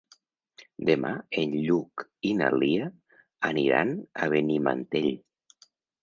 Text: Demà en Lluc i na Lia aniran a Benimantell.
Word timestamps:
Demà 0.89 1.09
en 1.41 1.51
Lluc 1.65 2.03
i 2.29 2.31
na 2.39 2.47
Lia 2.63 2.87
aniran 3.49 3.91
a 4.23 4.31
Benimantell. 4.33 5.11